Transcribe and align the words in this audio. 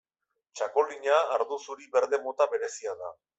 Txakolina 0.61 1.17
ardo 1.35 1.59
zuri-berde 1.67 2.21
mota 2.25 2.49
berezia 2.55 2.97
da. 3.05 3.13